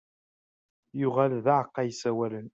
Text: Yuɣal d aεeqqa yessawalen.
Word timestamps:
Yuɣal 0.99 1.33
d 1.45 1.47
aεeqqa 1.55 1.81
yessawalen. 1.87 2.47